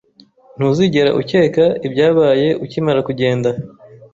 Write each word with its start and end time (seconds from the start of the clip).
Ntuzigera 0.57 1.09
ukeka 1.21 1.65
ibyabaye 1.87 2.47
ukimara 2.63 2.99
kugenda 3.07 3.49